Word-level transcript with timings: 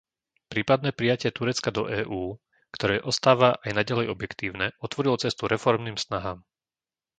Prípadné 0.53 0.89
prijatie 0.99 1.29
Turecka 1.37 1.69
do 1.77 1.83
EÚ, 1.99 2.23
ktoré 2.75 2.95
ostáva 3.11 3.49
aj 3.65 3.71
naďalej 3.85 4.07
objektívne, 4.15 4.67
otvorilo 4.85 5.13
cestu 5.23 5.43
reformným 5.55 5.93
snahám. 6.05 6.37